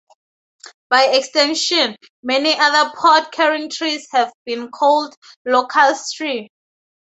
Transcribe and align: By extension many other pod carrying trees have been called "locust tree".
By 0.89 1.09
extension 1.09 1.95
many 2.23 2.55
other 2.57 2.91
pod 2.99 3.31
carrying 3.31 3.69
trees 3.69 4.07
have 4.13 4.33
been 4.47 4.71
called 4.71 5.15
"locust 5.45 6.15
tree". 6.15 6.49